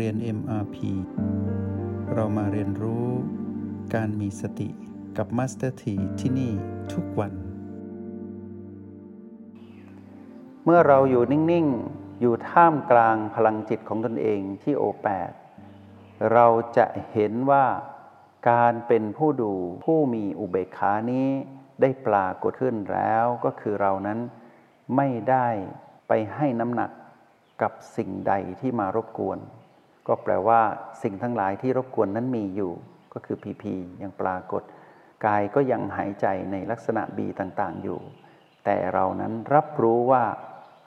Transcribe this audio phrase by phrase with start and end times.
[0.00, 0.76] เรียน MRP
[2.14, 3.06] เรามาเรียนรู้
[3.94, 4.68] การมีสติ
[5.16, 6.52] กับ Master T ที่ที่นี่
[6.92, 7.32] ทุกวัน
[10.64, 15.30] เมื่อเราอยู่นิ่ง ๆ อยู่ท่ามกลางพลังจิตของตนเองที่โอแปด
[16.32, 17.66] เราจะเห็นว่า
[18.50, 19.52] การเป็นผู้ดู
[19.84, 21.28] ผู้มีอุเบกขานี้
[21.80, 24.18] ได้ปรากฏขึ้นแล้วก็คือเรานั้น
[24.96, 25.48] ไม่ได้
[26.08, 26.90] ไปให้น้ำหนัก
[27.62, 29.40] กับสิ่งใดที่มารบกวน
[30.06, 30.60] ก็แปลว่า
[31.02, 32.72] สิ่งทั้งหลายที่รบกวนนั้นมีอยู่
[33.14, 34.62] ก็คือพีพียังปรากฏ
[35.26, 38.00] กายก็ยังหายใจในลักษณะบีต่างๆอยู่
[38.64, 40.24] แต่เรานั้นรับรู้ว่า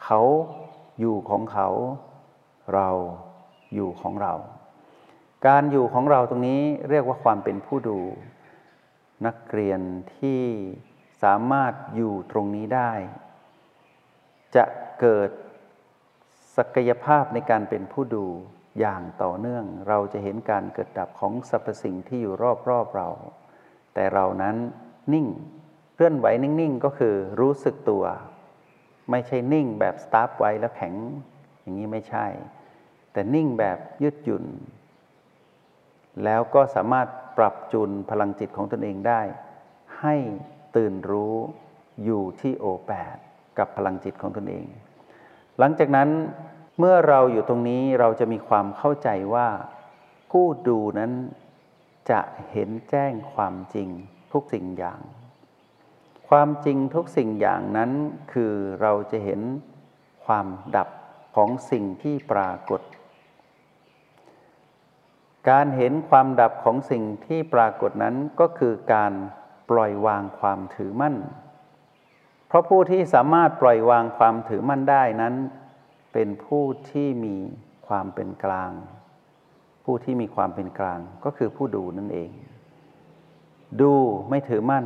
[0.04, 0.22] เขา
[1.00, 1.70] อยู่ของเขา
[2.74, 2.90] เรา
[3.76, 4.34] อยู่ของเรา
[5.48, 8.00] การอยู่ของเราตรงนี้เรียกว่าความเป็นผู้ดู
[9.26, 9.82] นักเรียน
[10.18, 10.42] ที่
[11.24, 12.92] สามารถอยู่ตรงนี้ได้
[14.56, 14.64] จะ
[15.00, 15.30] เกิด
[16.58, 18.26] ศักยภาพในการเป็นผู้ดู
[18.80, 22.34] อย่างต่อเนื่องเราจะเห็นการเกิดดับของสรรพสิ่งที่อยู่
[22.70, 23.10] รอบๆเรา
[23.94, 24.56] แต่เรานั้น
[25.14, 25.28] นิ่ง
[25.94, 28.04] เคลื่อนไหวนิ่งๆก็คือรู้สึกตัว
[29.12, 30.96] ไม่ใช่นิ่งแบบสตาร์ไว้แล้วแข็ง
[31.62, 32.26] อย่างนี้ไม่ใช่
[33.14, 34.46] แต่นิ่งแบบยืดหยุ่น
[36.24, 39.22] แล้วก็สามารถปรับจูนพลังจิตของตนเองได้
[40.00, 40.16] ให้
[40.76, 41.36] ตื่นรู้
[42.04, 43.18] อยู่ที่โอแปด
[43.58, 44.66] กับพลังจิตของตนเอง
[45.60, 46.10] หลังจากนั้น
[46.80, 49.50] เมื่อเราอยู่ตรงนี้เราจะมีความเข้าใจว่า
[50.32, 51.12] ผู้ดูนั้น
[52.12, 52.20] จะ
[52.52, 53.90] เห็นแจ้งความจริง
[54.34, 55.00] ทุกสิ่งอย่าง
[56.30, 57.92] ความจริงทุกสิ่งอย่างนั้น
[58.34, 59.42] คือเราจะเห็น
[60.26, 60.90] ความดับ
[61.36, 62.82] ของสิ่งที่ปรากฏ
[65.50, 69.14] การเห็นความดับของสิ่งที่ปรากฏนั้นก็คือการ
[69.70, 71.16] ปล่อยวางความถือมั่น
[72.48, 75.36] เพราะผู้ที่สามารถปล่อยวางความถือมั่นได้นั้น
[76.14, 77.36] เป็นผู้ที่มี
[77.88, 78.72] ความเป็นกลาง
[79.86, 82.32] ผู้ที่มีความเป็นกลางก็คือผู้ดูนั่นเอง
[83.82, 83.94] ดู
[84.30, 84.86] ไม่ถือมั่น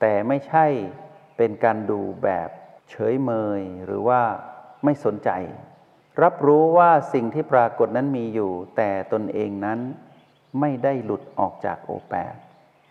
[0.00, 0.66] แต่ไม่ใช่
[1.36, 2.48] เป็นการดูแบบ
[2.90, 4.20] เฉยเมยหรือว่า
[4.84, 5.30] ไม่สนใจ
[6.22, 9.78] รับรู้ว่าสิ่งที่ปรากฏนั้นมีอยู่ แต่ตนเองนั้น
[10.60, 12.34] ไม่ได้หลุดออกจากโอแปด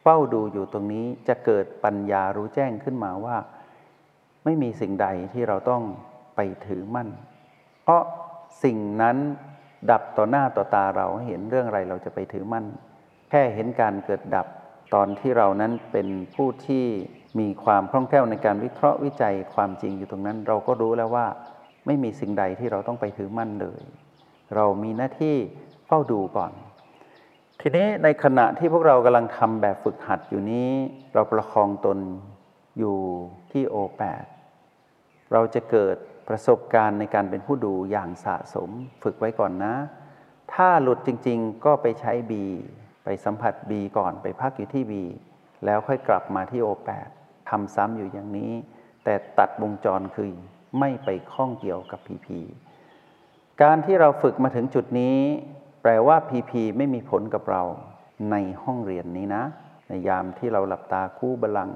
[0.01, 3.37] เฝ้าดูอยู่ตรงนี้จะเกิดปัญญารู้แจ้งขึ้นมาว่า
[4.43, 5.83] ไม่มีสิ่งใดที่เราต้อง
[6.35, 7.09] ไปถือมั่น
[7.87, 8.05] เพราะ
[8.63, 9.17] สิ่งนั้น
[9.91, 12.65] ดับต่อหน้าต่อตาเราเห็นเรื่องอะไรเราจะไปถือมั่น
[13.29, 14.47] แค่เห็นการเกิดดับ
[14.93, 16.85] ตอนที่เรานั้นเป็นผู้ที่
[17.39, 21.27] มีความคล่องแคล่วในการวิเคราะห์วิจัยความจริงอยู่ตรงนั้น เราก็รู้แล้วว่า
[21.85, 23.81] ไม่มีสิ่งใดที่เราต้องไปถือมั่นเลย
[24.55, 25.35] เรามีหน้าที่
[25.87, 26.51] เฝ้าดูก่อน
[27.61, 30.71] ทีนี้ในขณะที่พวกเรากำลังทำแบบฝึกหัดอยู่นี้
[31.13, 31.99] เราประคองตน
[32.79, 32.97] อยู่
[33.51, 34.25] ที่โอแปด
[35.33, 38.69] เราจะเกิด ประสบการณ์ในการเป็นผู้ดูอย่างสะสม
[39.03, 39.75] ฝึกไว้ก่อนนะ
[40.53, 42.33] ถ้าหลุดจริงๆ ก็ไปใช้ B
[43.03, 44.93] ไปสัมผัส B ก่อนไปพักอยู่ที่ B
[45.65, 47.09] แล้วค่อยกลับมาที่ O8
[47.49, 48.51] ทำซ้ำอยู่อย่างนี้
[49.03, 50.31] แต่ตัดวงจรคือ
[50.79, 52.27] ไม่ไปข้องเกี่ยวกับ PP
[53.61, 55.17] การที่เราฝึกมาถึงจุดนี้
[55.81, 57.63] แปลว่า PP ไม่มีผลกับเรา
[58.31, 59.43] ในห้องเรียนนี้นะ
[59.87, 61.71] ในยามที่เราหลับตาคู่บลัง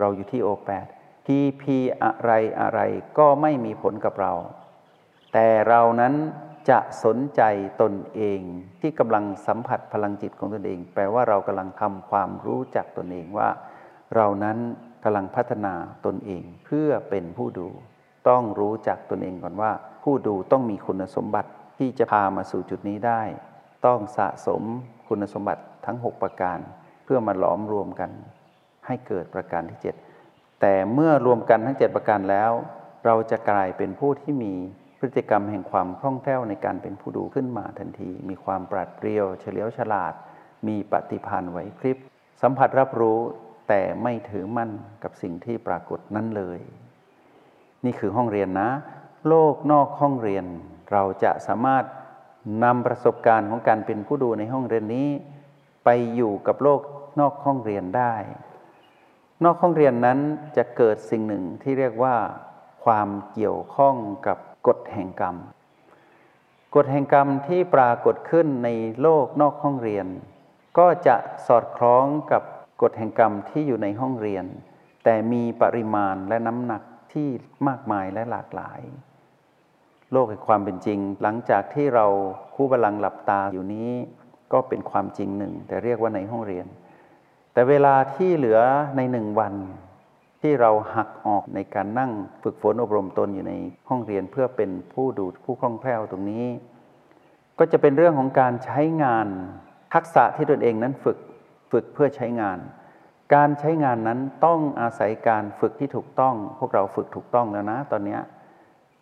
[0.00, 0.86] เราอยู่ที่โอแปด
[1.24, 2.30] พีพีอะไร
[2.60, 2.80] อะไร
[3.18, 4.32] ก็ไม่มีผลกับเรา
[5.32, 6.14] แต่เรานั้น
[6.70, 7.42] จะสนใจ
[7.82, 8.40] ตนเอง
[8.80, 13.48] ที่กำลังสัมผัสพลังจิตของตนเอง แปลว่าเรากำลังทำความรู้จักตนเองว่า
[14.14, 14.58] เรานั้น
[15.04, 15.74] กำลังพัฒนา
[16.06, 17.68] ตนเองเพื่อเป็นผู้ดู
[18.28, 23.22] ต้องรู้จักตนเองก่อนว่า ผู้ดูต้องมีคุณสมบัติที่จะพามาสู่จุดนี้ได้
[23.86, 24.62] ต้องสะสม
[25.08, 26.58] คุณสมบัติทั้ง 6 ประการ
[27.04, 28.10] เพื่อมาหลอมรวมกัน
[28.86, 30.13] ให้เกิดประการที่ 7
[30.60, 32.52] แต่เมื่อรวมกันทั้ง 7 ประการแล้ว
[33.04, 34.54] เราจะกลายเป็นผู้ที่มี
[34.98, 40.14] พฤติกรรมแห่งความคล่องแคล่วในการเป็นผู้ดูขึ้นมาทันที มีความปราดเปรียวเฉลียวฉลาด
[40.66, 41.98] มีปฏิภาณไหวพริบ
[42.42, 43.18] สัมผัสรับรู้
[43.68, 44.70] แต่ไม่ถือมั่น
[45.02, 46.60] กับสิ่งที่ปรากฏนั้นเลย
[47.84, 48.70] นี่คือห้องเรียนนะ
[49.28, 50.44] โลกนอกห้องเรียน
[50.92, 51.84] เราจะสามารถ
[52.64, 55.08] นำประสบการณ์ของการเป็นผู้ดูในห้องเรียนนี้
[55.84, 56.80] ไปอยู่กับโลก
[57.20, 58.14] นอกห้องเรียนได้
[59.42, 60.18] นอกห้องเรียนนั้น
[60.56, 62.16] จะเกิดสิ่งหนึ่งที่เรียกว่า
[62.84, 63.96] ความเกี่ยวข้อง
[64.26, 65.36] กับกฎแห่งกรรม
[66.76, 68.68] กฎแห่งกรรมที่ปรากฏขึ้นใน
[69.02, 70.06] โลกนอกห้องเรียน
[70.78, 71.16] ก็จะ
[71.46, 72.42] สอดคล้องกับ
[72.82, 74.44] กฎแห่งกรรมที่อยู่ในห้องเรียน
[75.04, 76.82] แต่มีปริมาณและน้ำหนัก
[77.12, 77.28] ที่
[77.68, 78.80] มากมายและหลากหลาย
[80.12, 82.06] โลกแห่งความเป็นจริง หลังจากที่เรา
[82.54, 83.90] คู่บาลังหลับตาอยู่นี้
[84.52, 86.66] ก็เป็นความจริงหนึ่ง แต่เรียกว่าในห้องเรียน
[87.54, 88.60] แต่เวลาที่เหลือ
[88.96, 89.54] ในหนึ่งวัน
[90.40, 92.12] ที่เราหักออกในการนั่ง
[92.42, 93.54] ฝึกฝนอบรมตนอยู่ใน
[93.88, 96.46] ห้องเรียนเพื่อเป็นผู้ดูผู้คล่องแคล่วตรงนี้
[97.58, 99.26] ก็จะเป็นเรื่องของการใช้งาน
[99.94, 101.18] ทักษะที่ตนเองนั้นฝึก
[101.72, 102.58] ฝึกเพื่อใช้งาน
[103.34, 108.18] การใช้งานนั้นต้องอาศัยการฝึกที่ถูกต้อง พวกเราฝึกถูกต้องแล้วนะตอนนี้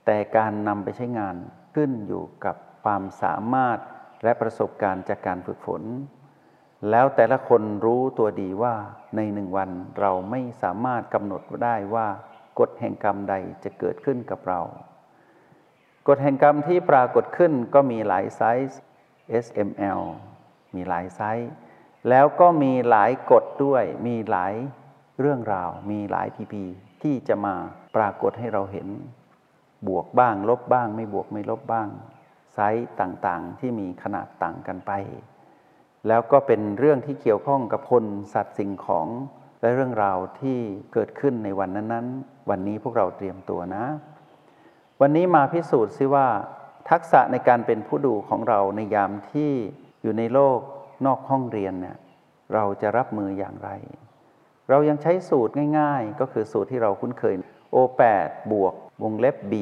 [0.07, 1.35] แต่การนำไปใช้งาน
[1.75, 3.79] ขึ้นอยู่กับความสามารถ
[4.25, 5.83] และประสบการณ์จากการฝึกฝน
[6.91, 8.75] แล้วแต่ละคนรู้ตัวดีว่า
[9.17, 9.71] ในหนึ่งวัน
[10.01, 12.09] เราไม่สามารถกำหนดได้ว่า
[12.59, 13.35] กฎแห่งกรรมใด
[13.65, 14.61] จะเกิดขึ้นกับเรา
[16.09, 18.81] กฎแห่งกรรมที่ปรากฏขึ้นก็มีหลายไซส์
[19.45, 20.01] SML
[20.75, 21.51] มีหลายไซส์
[22.09, 24.55] แล้วก็มีหลายกฎด้วย มีหลาย
[25.21, 26.65] เรื่องราว มีหลายพีพี
[27.03, 27.55] ที่จะมา
[27.97, 28.89] ปรากฏให้เราเห็น
[29.89, 31.89] บวกบ้าง ลบบ้าง ไม่บวกไม่ลบบ้าง
[32.55, 34.93] ไซส์ต่างๆ ที่มีขนาดต่างกันไป
[36.09, 38.05] แล้วก็เป็นเรื่องที่เกี่ยวข้องกับคน
[38.35, 39.09] สัตว์สิ่งของ
[39.61, 40.59] และเรื่องราวที่
[40.93, 43.85] เกิดขึ้นในวันนั้นๆ วันนี้พวกเราเตรียมตัวนะ
[45.01, 46.27] วันนี้มาพิสูจน์ซิว่า
[46.91, 49.51] ทักษะในการเป็นผู้ดูของเราในยามที่
[50.03, 50.59] อยู่ในโลก
[51.07, 51.97] นอกห้องเรียนเนี่ย
[52.55, 53.71] เราจะรับมืออย่างไร
[54.71, 57.35] เรายังใช้สูตรง่าย ๆ ก็คือสูตรที่เราคุ้นเคย
[57.75, 59.55] O8 บวกวงเล็บ B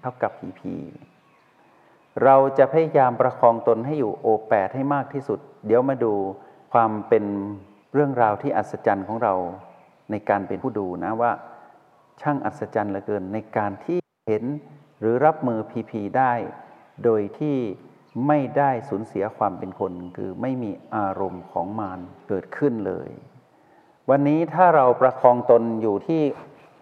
[0.00, 0.60] เท่ากับ PP
[2.24, 6.14] เราจะพยายามประคองตนให้อยู่ O8 ให้มากที่สุด เดี๋ยวมาดู
[6.72, 7.24] ความเป็น
[7.94, 9.34] เรื่องราวที่อัศจรรย์ของเรา
[10.10, 11.32] ในการเป็นผู้ดูนะว่า
[12.20, 14.44] ช่างอัศจรรย์เหลือเกินในการที่เห็น
[15.00, 16.32] หรือรับมือ PP ได้
[17.04, 17.56] โดยที่
[18.26, 23.10] ไม่ได้สูญเสียความเป็นคน คือไม่มีอารมณ์ของมารเกิดขึ้นเลย
[24.10, 26.22] วันนี้ถ้าเราประคองตนอยู่ที่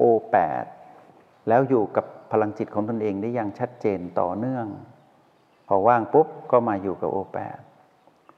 [0.02, 0.67] O8
[1.49, 4.67] แล้วอยู่กับพลังจิตของตนเองได้อย่างชัดเจนต่อเนื่อง
[5.69, 7.39] พอว่างปุ๊บก็มาอยู่กับ O8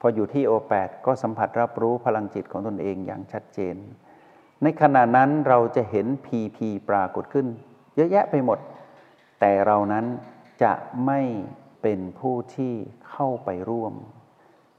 [0.01, 3.77] พออยู่ที่ O8 ก็สัมผัสรับรู้พลังจิตของตนเองอย่างชัดเจน
[4.63, 6.59] ในขณะนั้นเราจะเห็น PP
[6.89, 7.47] ปรากฏขึ้น
[7.97, 8.59] เยอะแยะไปหมด
[9.41, 10.05] แต่เรานั้น
[10.63, 10.73] จะ
[11.07, 11.21] ไม่
[11.83, 12.75] เป็นผู้ที่
[13.11, 13.95] เข้าไปร่วม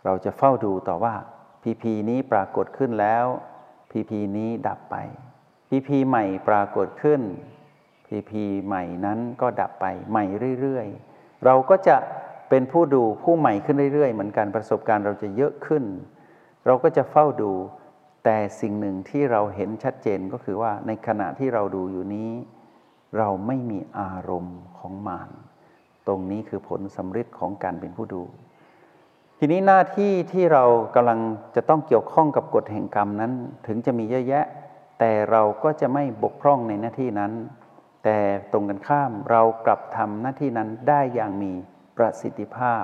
[0.06, 1.16] เราจะเฝ้าดูต่อว่า
[1.63, 3.25] พีพีนี้ปรากฏขึ้นแล้ว
[3.92, 4.96] พีพีนี้ดับไป
[5.69, 7.22] พีพีใหม่ปรากฏขึ้น
[8.07, 10.25] พีพีใหม่นั้นก็ดับไปใหม่
[10.60, 11.96] เรื่อย ๆ เราก็จะ
[12.50, 15.84] เป็นผู้ดูผู้ใหม่ขึ้นเรื่อยๆ เหมือนกันประสบการณ์เราจะเยอะขึ้น
[16.66, 17.51] เราก็จะเฝ้าดู
[18.24, 22.31] แต่สิ่งหนึ่งที่เราเห็นชัดเจนก็คือว่าในขณะที่เราดูอยู่นี้
[23.18, 25.30] เราไม่มีอารมณ์ของมาร
[26.07, 28.24] ตรงนี้คือผลสำฤทธิ์ของการเป็นผู้ดู
[29.40, 30.63] ทีนี้หน้าที่ที่เรา
[30.96, 31.19] กำลัง
[31.56, 33.31] จะต้องเกี่ยวข้องกับกฎแห่งกรรมนั้น
[33.68, 34.46] ถึงจะมีเยอะแยะ
[35.00, 37.31] แต่เราก็จะไม่บกพร่องในหน้าที่นั้น
[38.04, 38.18] แต่
[38.51, 41.54] ตรงกันข้ามเรากลับทำหน้าที่นั้นได้อย่างมี
[42.00, 42.84] ประสิทธิภาพ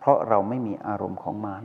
[0.00, 1.64] เพราะเราไม่มีอารมณ์ของมัน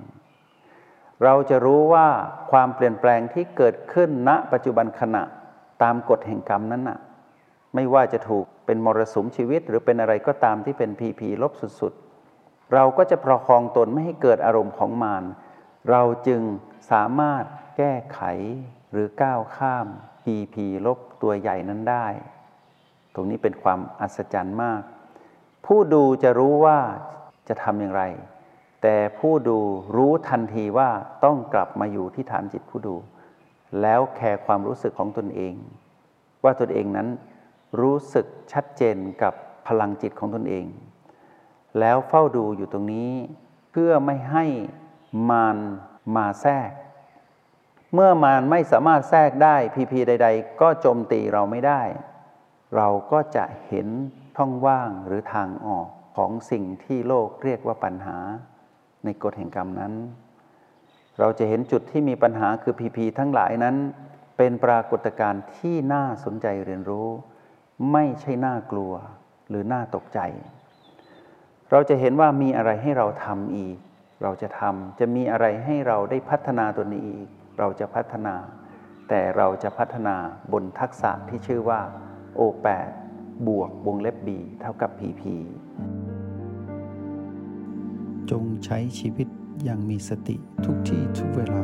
[1.23, 2.07] เราจะรู้ว่า
[2.51, 5.23] ความเปลี่ยนแปลงที่เกิดขึ้นณปัจจุบันขณะ
[5.83, 6.99] ตามกฎแห่งกรรมนั้นน่ะ
[7.75, 11.51] ไม่ว่าจะถูกเป็นมรสุมชีวิต หรือเป็นอะไรก็ตามที่เป็นพีพีลบ
[11.81, 15.23] สุดๆ เราก็จะประคองตนไม่ให้เกิดอารมณ์ของมาร
[15.89, 16.41] เราจึง
[16.91, 17.43] สามารถ
[17.77, 18.21] แก้ไข
[18.91, 19.87] หรือก้าวข้าม
[20.23, 22.07] พีพีลบตัวใหญ่นั้นได้
[23.13, 24.81] ตรงนี้เป็นความอัศจรรย์มาก
[25.65, 26.79] ผู้ดูจะรู้ว่า
[27.47, 28.03] จะทำอย่างไร
[28.81, 29.59] แต่ผู้ดู
[29.95, 30.89] รู้ทันทีว่า
[31.23, 32.95] ต้องกลับมาอยู่ที่ฐานจิตผู้ดู
[33.81, 35.55] แล้วแคร์ความรู้สึกของตนเอง
[36.43, 37.07] ว่าตนเองนั้น
[37.81, 39.33] รู้สึกชัดเจนกับ
[39.67, 40.65] พลังจิตของตนเอง
[41.79, 43.11] แล้วเฝ้าดูอยู่ตรงนี้
[43.71, 44.45] เพื่อไม่ให้
[45.29, 45.57] มาร
[46.15, 46.71] มาแทรก
[47.93, 51.81] เมื่อมารไม่สามารถแทรกได้พีพีใด ๆ ก็โจมตีเราไม่ได้
[52.75, 53.87] เราก็จะเห็น
[54.35, 55.87] ช่องว่างหรือทางออก
[56.17, 58.17] ของสิ่งที่โลกเรียกว่าปัญหา
[59.05, 59.93] ในกฎแห่งกรรมนั้น
[61.19, 63.75] เราจะเห็นจุดที่มีปัญหาคือพีพีทั้งหลายนั้น
[64.37, 67.07] เป็นปรากฏการณ์ที่น่าสนใจเรียนรู้
[67.91, 68.93] ไม่ใช่น่ากลัว
[69.49, 70.19] หรือน่าตกใจ
[71.71, 73.77] เราจะเห็นว่ามีอะไรให้เราทำอีก
[74.23, 77.27] เราจะทำจะมีอะไรให้เราได้พัฒนาตัวนี้อีก
[77.59, 78.35] เราจะพัฒนา
[79.09, 80.15] แต่เราจะพัฒนา
[80.53, 81.81] บนทักษะที่ชื่อว่า
[82.39, 82.89] O8
[83.47, 84.29] บวกวงเล็บ B
[84.61, 85.23] เท่ากับ PP
[88.31, 89.27] จงใช้ชีวิต
[89.63, 91.55] อย่างมีสติทุกที่ทุกเวล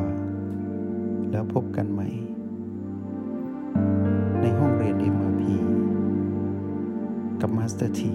[1.30, 2.08] แล้วพบกันใหม่
[4.40, 5.42] ในห้องเรียน MRP
[7.40, 8.14] กับ Master T